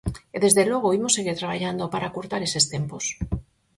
E 0.35 0.37
desde 0.43 0.67
logo 0.71 0.95
imos 0.97 1.15
seguir 1.17 1.35
traballando 1.41 1.83
para 1.93 2.07
acurtar 2.11 2.41
eses 2.43 2.65
tempos. 2.73 3.05